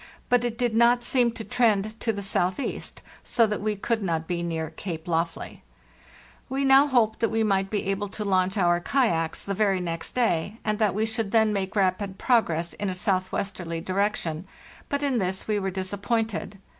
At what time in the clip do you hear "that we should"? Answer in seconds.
10.79-11.29